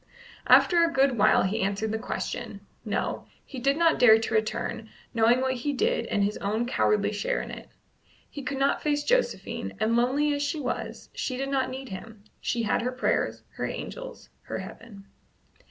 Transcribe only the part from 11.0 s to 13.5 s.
she did not need him; she had her prayers,